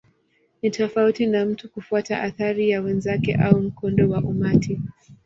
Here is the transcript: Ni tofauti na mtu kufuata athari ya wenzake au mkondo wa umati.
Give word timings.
Ni 0.61 0.69
tofauti 0.71 1.27
na 1.27 1.45
mtu 1.45 1.69
kufuata 1.69 2.21
athari 2.23 2.69
ya 2.69 2.81
wenzake 2.81 3.35
au 3.35 3.59
mkondo 3.61 4.09
wa 4.09 4.19
umati. 4.19 4.81